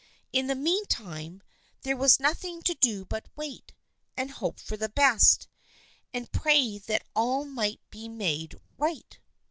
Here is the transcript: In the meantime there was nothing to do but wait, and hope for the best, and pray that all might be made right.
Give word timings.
In 0.33 0.47
the 0.47 0.55
meantime 0.55 1.43
there 1.83 1.95
was 1.95 2.19
nothing 2.19 2.63
to 2.63 2.73
do 2.73 3.05
but 3.05 3.27
wait, 3.35 3.71
and 4.17 4.31
hope 4.31 4.59
for 4.59 4.75
the 4.75 4.89
best, 4.89 5.47
and 6.11 6.31
pray 6.31 6.79
that 6.79 7.03
all 7.15 7.45
might 7.45 7.81
be 7.91 8.09
made 8.09 8.59
right. 8.79 9.19